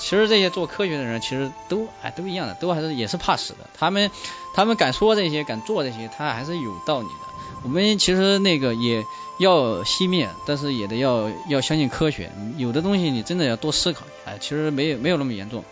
[0.00, 3.60] 其实这些做科学的人，其实都哎都一样的，都还是也是怕死的。
[3.78, 4.10] 他们
[4.54, 7.31] 他们敢说这些，敢做这些，他还是有道理的。
[7.62, 9.04] 我们其实那个也。
[9.38, 12.30] 要熄灭，但是也得要要相信科学。
[12.58, 14.04] 有的东西你真的要多思考。
[14.24, 15.64] 哎，其实没有没有那么严重。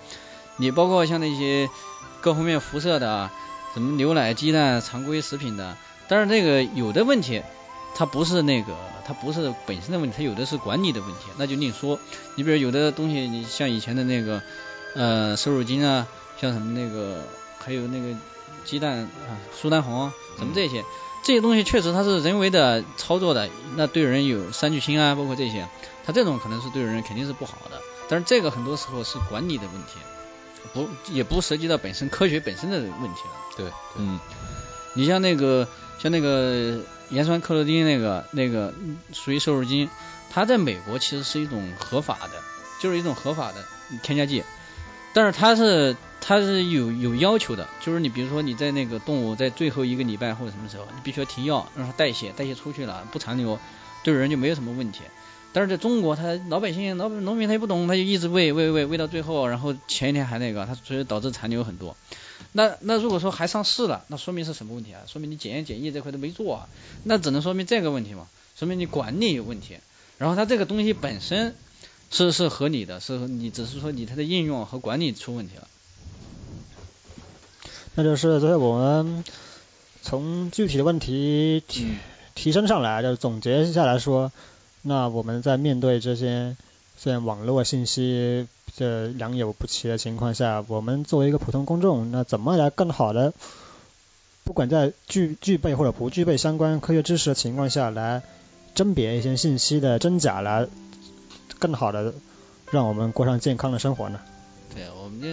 [0.57, 1.69] 你包括像那些
[2.21, 3.33] 各方面辐射的啊，
[3.73, 5.77] 什么牛奶、鸡蛋、常规食品的，
[6.09, 7.43] 但是那个有的问题，
[7.95, 12.01] 它不是那个，它不是本身的问题，它有的是管理的问题，那就另说。
[12.37, 14.43] 你比如有的东西，你像以前的那个
[14.97, 16.09] 呃瘦肉精啊，
[16.41, 17.23] 像什么那个
[17.61, 18.16] 还有那个
[18.64, 20.85] 鸡蛋啊、苏丹红什么这些。
[21.23, 25.68] 这些东西确实它是人为的操作的，那对人有三聚氰胺，包括这些，
[26.03, 27.79] 它这种可能是对人肯定是不好的。
[28.09, 29.99] 但是这个很多时候是管理的问题，
[30.73, 33.35] 不也不涉及到本身科学本身的问题了。
[33.55, 34.18] 对，嗯，
[34.94, 35.68] 你像那个
[35.99, 38.73] 像那个盐酸克罗丁那个那个
[39.12, 39.90] 属于瘦肉精，
[40.31, 42.42] 它在美国其实是一种合法的，
[42.81, 43.62] 就是一种合法的
[44.03, 44.42] 添加剂，
[45.12, 45.94] 但是它是。
[46.21, 53.59] 它是有有要求的，就是你比如说你在那个动物在最后一个礼拜或者什么时候，你必须要停药，让它代谢，代谢出去了不残留，
[54.05, 55.01] 对人就没有什么问题。
[55.53, 61.97] 但是在中国，他老百姓、老农民他也不懂，他就一直喂喂喂喂到最后，然后前一天还那个，他所以导致残留很多。
[62.53, 65.01] 那那如果说还上市了，那说明是什么问题啊？
[65.09, 66.69] 说明你检验检疫这块都没做啊，
[67.03, 69.79] 那只能说明这个问题嘛，说明你管理有问题。
[70.19, 71.57] 然后它这个东西本身
[72.13, 75.67] 是是合理的，是你只是说你它的应用和管理出问题了。
[77.94, 79.24] 那就是最后我们
[80.00, 81.96] 从具体的问题提
[82.35, 84.33] 提升上来，就总结下来说，
[84.83, 86.57] 那我们在面对这些
[86.96, 93.35] 现在网络信息这良莠不齐的情况下，我们作为一个普通公众，那怎么来更好的，
[94.44, 98.22] 不管在具具备或者不具备相关科学知识的情况下来
[98.74, 100.68] 甄别一些信息的真假，来
[101.59, 102.14] 更好的
[102.70, 104.20] 让我们过上健康的生活呢？
[104.74, 105.29] 对，我们就。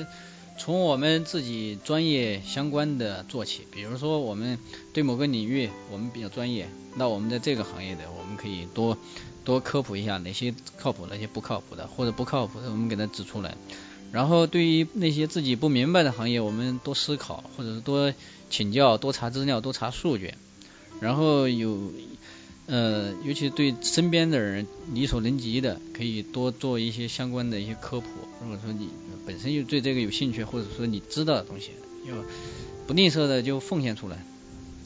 [0.57, 4.57] 从我们自己专业相关的做起，比如说我们
[4.91, 8.97] 对某个领域我们比较专业，那我们在这个行业的，我们可以多
[9.45, 13.55] 多科普一下哪些靠谱，哪些不靠谱的，或者不靠谱的，我们给他指出来。
[14.11, 18.13] 然后对于那些自己不明白的行业，我们多思考，或者是多
[18.49, 20.33] 请教，多查资料，多查数据。
[20.99, 21.91] 然后有
[22.67, 28.07] 呃，尤其对身边的人力所能及的，可以多做一些相关的一些科普。
[28.41, 28.89] 如果说你
[29.25, 31.71] 本身就对这个有兴趣，或者说你知道的东西，
[32.05, 32.13] 要
[32.85, 34.23] 不吝啬的就奉献出来。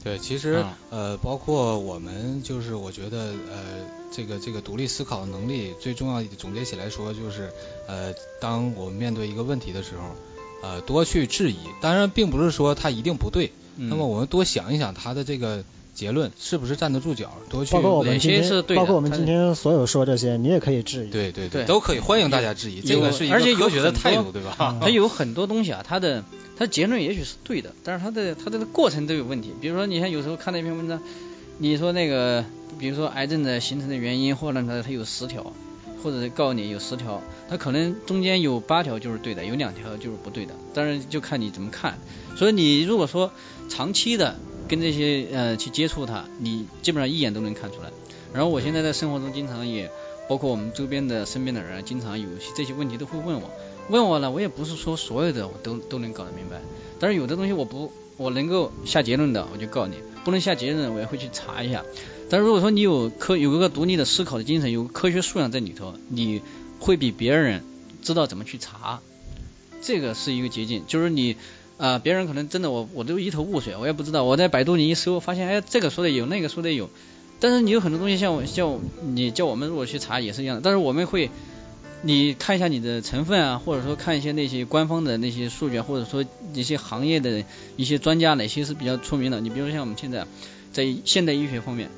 [0.04, 7.52] 对，其实呃，包括我们就是我觉得呃，这个这个独立思考的能力最重要，总结起来说就是
[7.88, 10.16] 呃，当我们面对一个问题的时候，
[10.62, 11.58] 呃，多去质疑。
[11.82, 15.64] 当然，并不是说它一定不对，那么我们多想一想它的这个。
[15.94, 17.34] 结论是不是站得住脚？
[17.50, 21.12] 多去包括我们今天，包括我们今天所有说这些，你也可以质疑。
[21.12, 22.80] 对对对，都可以，欢迎大家质疑。
[22.80, 24.80] 这个是一个科学的态度，对吧？
[24.82, 26.24] 它有很多东西啊，它的
[26.58, 29.52] 它结论也许是对的，但是它的它的过程都有问题。
[29.60, 31.02] 比如说，你像有时候看一篇文章，
[31.58, 32.46] 你说那个，
[32.80, 35.52] 比如说癌症的形成的原因，或者它它有十条，
[36.02, 40.54] 或者告诉你有十条，他可能中间有八条就是对的，有两条就是不对的。
[40.74, 41.98] 当然就看你怎么看。
[42.36, 43.32] 所以你如果说
[43.70, 44.36] 长期的。
[44.68, 47.92] 跟这些呃去接触它，你基本上一眼都能看出来。
[48.32, 49.92] 然后我现在在生活中经常也，
[50.30, 53.52] 包括我们周边的身边的人，经常有些这些问题都会问我。
[53.90, 56.62] 问我呢，我也不是说所有的我都都能搞得明白，
[57.02, 61.84] 但是有的东西我不我能够下结论的，我就告诉你；不能下结论，我也会去查一下。
[62.30, 66.42] 但是如果说你有科有一个独立的思考的精神，有科学素养在里头，你
[66.80, 67.64] 会比别人
[68.02, 69.00] 知道怎么去查，
[69.82, 71.36] 这个是一个捷径，就是你。
[71.78, 74.24] 啊，别人可能真的我我都一头雾水，我也不知道。
[74.24, 76.92] 我在百度里一搜，发现哎，这个说的有，那个说的有。
[77.40, 80.62] 但是你有很多东西，像我叫你叫我们如果去查也是一样的。
[80.64, 81.32] 但是我们会，
[82.04, 87.44] 你看一下你的成分啊，或者说看一些那些官方的那些数据，或者说一些行业的
[87.78, 89.40] 一些专家哪些是比较出名的。
[89.40, 90.26] 你比如说像我们现在
[90.72, 91.90] 在现代医学方面，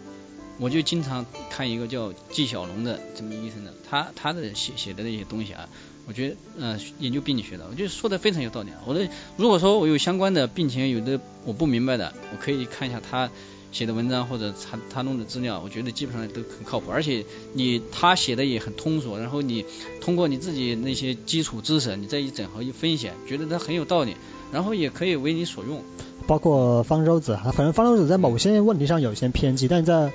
[0.60, 5.70] 我就经常看一个叫纪晓龙的这么医生的，他他的写写的那些东西啊。
[6.06, 8.72] 我觉得，嗯，研究病理学的，我觉得说的非常有道理。
[8.86, 13.32] 我的，如果说我有相关的病情，有的我不明白的，我可以看一下他
[13.74, 16.92] 写的文章或者他他弄的资料，我觉得基本上都很靠谱。
[16.92, 19.66] 而且你他写的也很通俗，然后你
[20.00, 24.16] 通过你自己那些基础知识，你再一整合一分析，觉得他很有道理，
[24.54, 25.82] 然后也可以为你所用。
[26.26, 30.14] 包括方舟子，反正方舟子在某些问题上有些偏激，但是在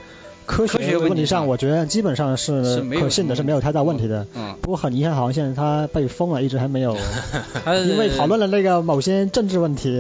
[0.49, 4.27] 科学问题上，我觉得基本上是可信的，是没有太大问题的。
[4.35, 4.57] 嗯。
[4.63, 6.97] 不过很遗憾，好像现在他被封了，一直还没有。
[7.65, 9.91] 他因为讨论了那个某些政治问题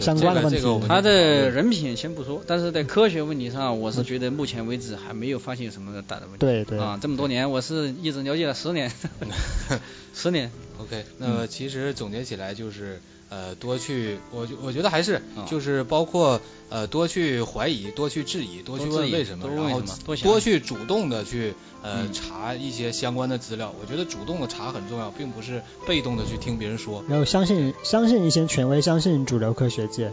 [0.00, 0.60] 相关的问题。
[0.88, 6.38] 他的人品先不说，但是在科学问题上，我是觉得目前为止还没有发现什么大的问题。
[6.38, 6.78] 对对。
[6.78, 8.90] 啊，这么多年，我是一直了解了十年。
[10.14, 10.50] 十年。
[10.78, 13.00] OK，那么其实总结起来就是。
[13.30, 19.82] 呃，多去，我我觉得还是就是包括呃，多去怀疑，多去质疑，多去问为什么，然后
[20.22, 23.72] 多去主动的去呃查一些相关的资料。
[23.80, 27.04] 我觉得主动的查很重要，并不是被动的去听别人说。
[27.08, 30.12] 然后相信相信一些权威，相信主流科学界，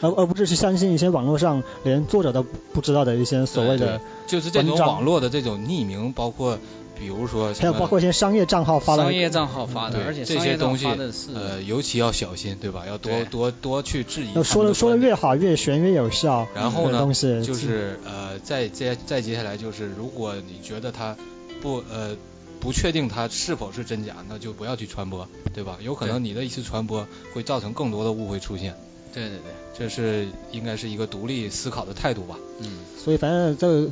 [0.00, 6.58] 而而不是去相信一些网络上连作者都不知道的一些所谓的就是这种网络的这种匿名，包括。
[7.00, 10.84] 比如说，还有包括一些商业账号发的，商业账号发的，而且这些东西
[11.32, 12.82] 呃尤其要小心，对吧？
[12.88, 14.42] 要多多多去质疑。
[14.42, 16.48] 说的说的越好，越玄越有效。
[16.56, 21.16] 然后呢，东西就是呃，再接再接下来就是，如果你觉得他
[21.62, 22.16] 不呃
[22.58, 25.78] 不确定它是否是真假，那就不要去传播，对吧？
[25.80, 28.74] 有可能你的一次传播会造成更多的误会出现。
[29.12, 32.36] 对对对，这是应该是一个独立思考的态度吧。
[32.60, 32.78] 嗯。
[32.96, 33.90] 所以反正这。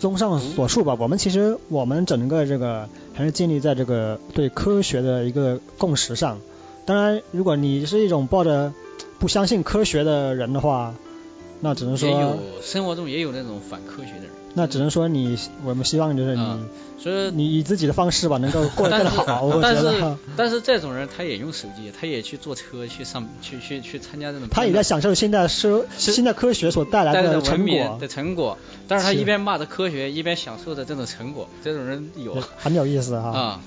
[0.00, 6.38] 综上所述吧，我们其实我们整个这个还是建立在这个对科学的一个共识上。
[6.86, 8.72] 当然，如果你是一种抱着
[9.18, 10.94] 不相信科学的人的话，
[11.60, 14.30] 那只能说也有生活中也有那种反科学的人。
[14.54, 16.58] 那只能说你，我们希望就是你，
[16.98, 19.50] 所以你以自己的方式吧，能够过得更好。
[19.62, 24.48] 但是 但是这种人他也用手机，他也去坐车去上去去去参加这种。
[24.48, 33.28] 他也在享受现代社现代科学所带来的成果的成果，但是他一边骂着科学，一边享受着这种成果，这种人有很有意思哈。
[33.28, 33.60] 啊，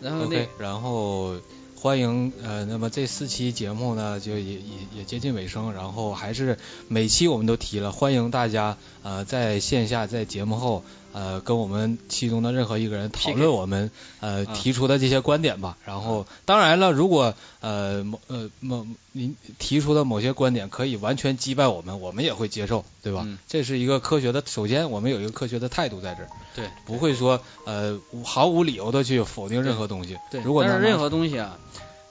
[0.00, 1.34] 然后那然后。
[1.82, 4.60] 欢迎，呃，那么这四期节目呢，就也也
[4.98, 15.76] 也接近尾声，然后还是每期我们都提了，欢迎大家，呃，在线下在节目后，呃，跟我们其中的任何一个人讨论我们，呃，提出的这些观点吧。
[15.84, 23.26] 然后，当然了，如果，呃，某，呃，某您提出的某些观点可以完全击败我们，我们也会接受，对吧？
[23.46, 30.18] 这是一个科学的，首先我们有一个科学的态度在这儿，对，不会说，呃，毫无理由的去否定任何东西。
[30.30, 31.58] 对，如果但是任何东西啊。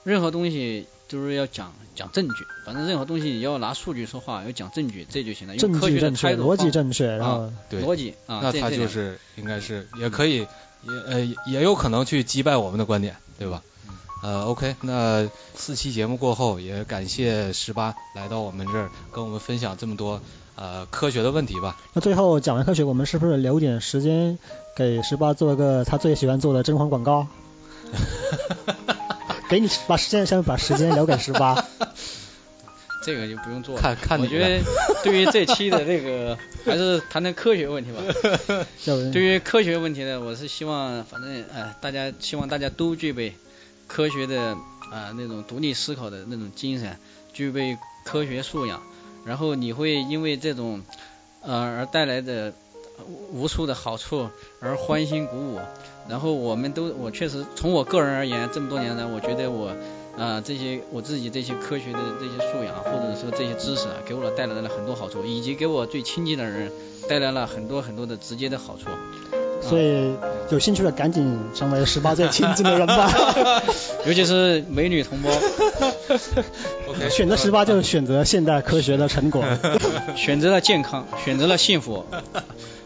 [0.04, 5.54] 任何东西都是要讲讲证据，反正任何东西你要拿数据说话，要讲证据，这就行了。
[5.56, 10.48] 用科学的态度，逻辑正确，然后对逻辑啊，那他就是应该是也可以，也
[11.06, 13.62] 呃也有可能去击败我们的观点，对吧？
[14.22, 20.20] 呃，OK，那四期节目过后，也感谢十八来到我们这儿跟我们分享这么多
[20.54, 21.76] 呃科学的问题吧。
[21.92, 24.38] 那最后讲完科学，我们是不是留点时间
[24.76, 27.26] 给十八做一个他最喜欢做的甄嬛广告？
[29.52, 31.62] 给你把时间，先把时间留给十八。
[33.04, 33.82] 这个就不用做了。
[33.82, 34.64] 看看我觉得
[35.04, 38.00] 对于这期的这个，还是谈谈科学问题吧。
[39.12, 43.34] 对于科学问题呢，我是希望，反正哎，大家希望大家都具备
[43.86, 44.56] 科学的
[44.90, 46.96] 啊那种独立思考的那种精神，
[47.34, 48.80] 具备科学素养，
[49.26, 50.80] 然后你会因为这种
[51.42, 52.54] 呃而带来的
[53.32, 54.30] 无数的好处
[54.62, 55.58] 而欢欣鼓舞。
[56.08, 59.72] 然后我们都，我确实从我个人而言，这么多年来，我觉得我
[60.18, 66.72] 啊这些我自己这些科学的这些素养，或者说这些知识啊，给我带来了很多好处，以及给我最亲近的人
[67.08, 68.86] 带来了很多很多的直接的好处。
[69.60, 70.12] 所以
[70.50, 73.62] 有兴趣的赶紧成为十八最亲近的人吧。
[74.04, 75.30] 尤其是美女同胞。
[76.88, 79.44] OK，选择十八就是选择现代科学的成果，
[80.16, 82.04] 选择了健康，选择了幸福。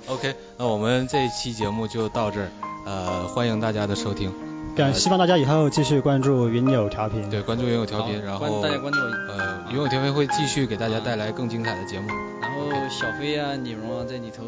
[0.09, 2.49] OK，那我们这一期节目就到这儿。
[2.87, 4.33] 呃，欢迎大家的收听，
[4.77, 12.09] 感希望大家以后继续关注云友调频，对，关注云友调频，然后大家关注呃，云友调频会继续给大家带来更精彩的节目。
[12.41, 14.45] 然后小飞啊、李荣啊在里头，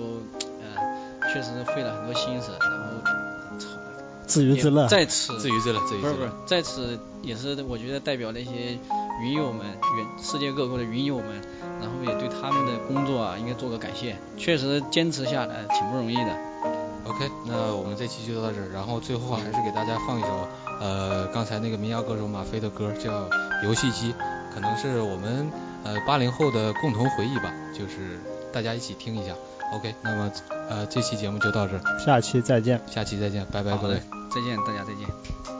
[0.62, 2.94] 呃，确实费了很多心思，然后
[4.28, 8.78] 自娱自乐，在此自娱自乐，自娱自乐，不是不是，在此也是我觉得代表那些
[9.20, 11.26] 云友们，云世界各国的云友们，
[11.80, 16.36] 然后也对他们的工作啊应该做个感谢，确实坚持下来挺不容易的。
[17.04, 20.48] OK，那我们这期就到这儿，然后最后还是给大家放一首，
[20.80, 23.24] 呃，刚才那个民谣歌手马飞的歌，叫
[23.64, 24.12] 《游戏机》，
[24.54, 25.50] 可能是我们
[25.84, 28.20] 呃八零后的共同回忆吧，就是
[28.52, 29.32] 大家一起听一下。
[29.72, 30.32] OK，那么
[30.68, 35.57] 呃这期节目就到这儿，下期再见，下期再见，拜拜各位，再见，大家再见。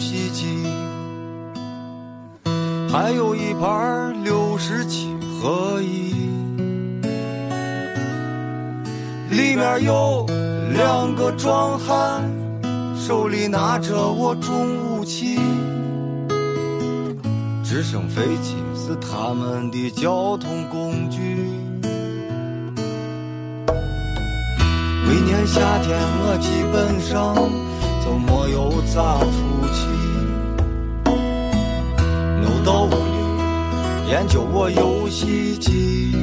[0.00, 0.46] 个游戏机，
[2.90, 6.14] 还有一盘六十七合一，
[9.30, 10.26] 里面有
[10.72, 12.28] 两个壮汉，
[12.96, 15.38] 手里拿着我重武器，
[17.62, 21.20] 直升飞机是他们的交通工具。
[25.06, 27.34] 每年夏天，我基本上
[28.02, 29.28] 就没有咋出
[29.74, 29.89] 去，
[32.60, 36.14] 溜到屋里研究我游戏机。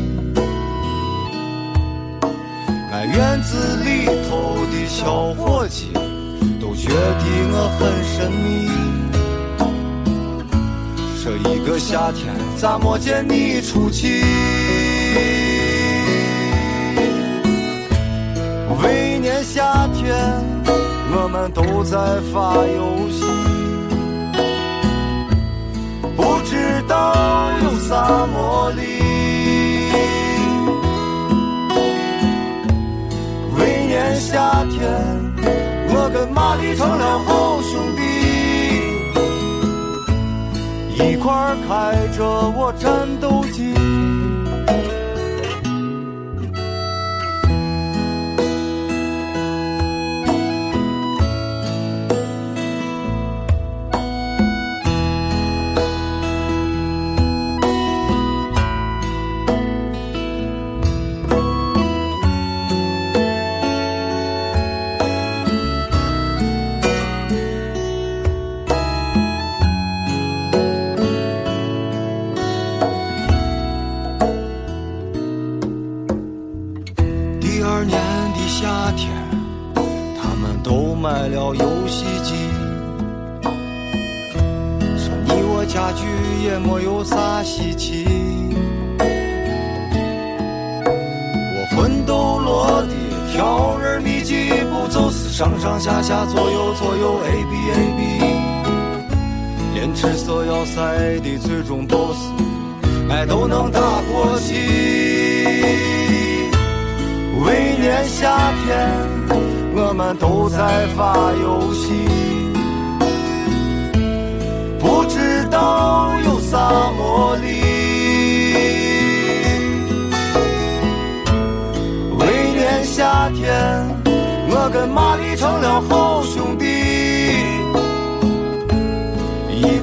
[2.91, 5.91] 俺院子里头的小伙计
[6.59, 6.95] 都觉得
[7.51, 8.69] 我很神秘，
[11.23, 14.23] 这一个夏天咋没见你出去？
[18.81, 20.15] 每年夏天，
[21.11, 21.97] 我们都在
[22.31, 23.25] 发游戏，
[27.89, 28.81] 道有啥魔力。
[33.57, 34.79] 每年夏天，
[35.89, 38.01] 我跟玛丽成了好兄弟，
[41.03, 42.23] 一块儿开着
[42.55, 43.73] 我战斗机。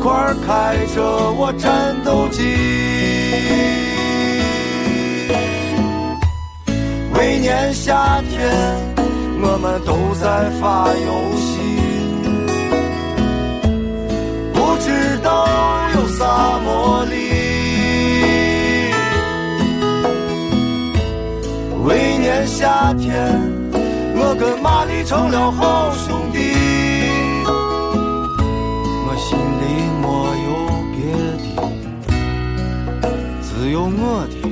[0.04, 0.12] 块
[0.46, 1.00] 开着
[1.32, 2.42] 我战斗机。
[7.14, 8.38] 每年夏天，
[9.40, 11.48] 我们都在发游戏，
[14.52, 14.86] 不知
[15.22, 15.48] 道
[15.94, 17.14] 有啥魔力。
[21.82, 23.64] 每年夏天。
[24.16, 26.23] 我跟玛丽成了好兄
[33.64, 34.43] 只有我的。